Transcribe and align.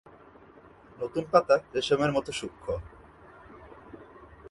নতুন 0.99 1.23
পাতা 1.31 1.55
রেশমের 1.75 2.11
মতো 2.11 2.31
সূক্ষ্ম। 2.31 2.67